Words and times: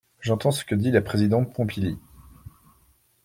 J’entends 0.19 0.49
ce 0.49 0.65
que 0.65 0.73
dit 0.73 0.89
la 0.89 1.03
présidente 1.03 1.53
Pompili. 1.53 1.99